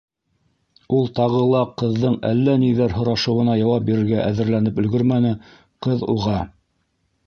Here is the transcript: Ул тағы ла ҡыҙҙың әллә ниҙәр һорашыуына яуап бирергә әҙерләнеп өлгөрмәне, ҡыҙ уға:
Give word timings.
Ул 0.99 1.05
тағы 1.19 1.41
ла 1.51 1.61
ҡыҙҙың 1.81 2.17
әллә 2.31 2.57
ниҙәр 2.65 2.97
һорашыуына 2.97 3.59
яуап 3.63 3.87
бирергә 3.93 4.27
әҙерләнеп 4.27 4.85
өлгөрмәне, 4.85 5.39
ҡыҙ 5.89 6.09
уға: 6.17 6.39